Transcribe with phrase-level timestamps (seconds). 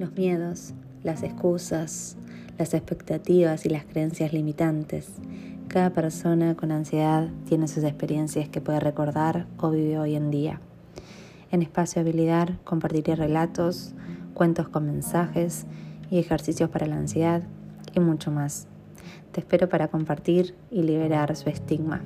[0.00, 0.72] los miedos,
[1.02, 2.16] las excusas,
[2.56, 5.12] las expectativas y las creencias limitantes.
[5.68, 10.58] Cada persona con ansiedad tiene sus experiencias que puede recordar o vive hoy en día.
[11.50, 13.92] En Espacio Habilidad compartiré relatos,
[14.32, 15.66] cuentos con mensajes
[16.10, 17.42] y ejercicios para la ansiedad
[17.94, 18.68] y mucho más.
[19.32, 22.00] Te espero para compartir y liberar su estigma.